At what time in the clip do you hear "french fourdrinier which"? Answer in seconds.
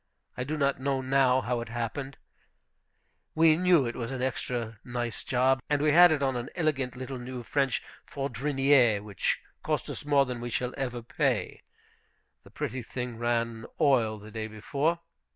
7.43-9.39